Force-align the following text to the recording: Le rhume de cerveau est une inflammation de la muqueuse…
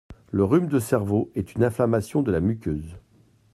Le 0.31 0.43
rhume 0.43 0.65
de 0.67 0.79
cerveau 0.79 1.29
est 1.35 1.53
une 1.53 1.63
inflammation 1.63 2.23
de 2.23 2.31
la 2.31 2.39
muqueuse… 2.39 2.97